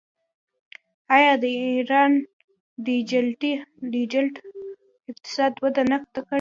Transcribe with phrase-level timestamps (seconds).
[1.15, 2.11] آیا د ایران
[3.93, 4.27] ډیجیټل
[5.11, 6.29] اقتصاد وده نه ده کړې؟